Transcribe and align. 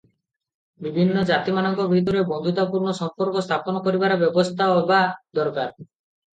ବିଭିନ୍ନ 0.85 1.21
ଜାତିମାନଙ୍କ 1.31 1.85
ଭିତରେ 1.91 2.25
ବନ୍ଧୁତାପୂର୍ଣ୍ଣ 2.31 2.95
ସମ୍ପର୍କ 3.03 3.45
ସ୍ଥାପନ 3.49 3.85
କରିବାର 3.91 4.21
ବ୍ୟବସ୍ଥା 4.25 4.73
ହେବା 4.75 5.03
ଦରକାର। 5.39 5.73